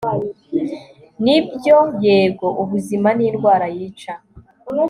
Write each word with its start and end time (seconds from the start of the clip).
nibyo, 1.23 1.77
yego. 2.05 2.47
ubuzima 2.61 3.07
ni 3.17 3.23
indwara 3.29 3.65
yica 3.77 4.13